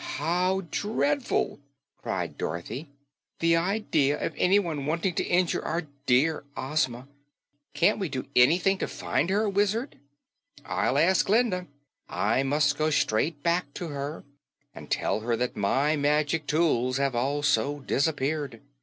"How 0.17 0.61
dreadful!" 0.71 1.59
cried 2.01 2.35
Dorothy. 2.35 2.89
"The 3.37 3.55
idea 3.55 4.19
of 4.19 4.33
anyone 4.35 4.87
wanting 4.87 5.13
to 5.13 5.23
injure 5.23 5.63
our 5.63 5.83
dear 6.07 6.43
Ozma! 6.57 7.07
Can't 7.75 7.99
we 7.99 8.09
do 8.09 8.25
ANYthing 8.35 8.79
to 8.79 8.87
find 8.87 9.29
her, 9.29 9.47
Wizard?" 9.47 9.99
"I'll 10.65 10.97
ask 10.97 11.27
Glinda. 11.27 11.67
I 12.09 12.41
must 12.41 12.79
go 12.79 12.89
straight 12.89 13.43
back 13.43 13.71
to 13.75 13.89
her 13.89 14.23
and 14.73 14.89
tell 14.89 15.19
her 15.19 15.35
that 15.35 15.55
my 15.55 15.95
magic 15.95 16.47
tools 16.47 16.97
have 16.97 17.13
also 17.13 17.81
disappeared. 17.81 18.59